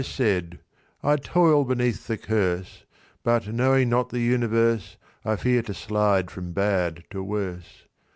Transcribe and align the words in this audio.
I 0.01 0.03
said, 0.03 0.57
"I 1.03 1.17
toil 1.17 1.63
beneath 1.63 2.07
the 2.07 2.17
curse, 2.17 2.85
But, 3.21 3.49
knowing 3.53 3.89
not 3.89 4.09
the 4.09 4.19
universe, 4.19 4.97
I 5.23 5.35
fear 5.35 5.61
to 5.61 5.75
slide 5.75 6.31
from 6.31 6.53
bad 6.53 7.03
to 7.11 7.21
worse. 7.23 7.83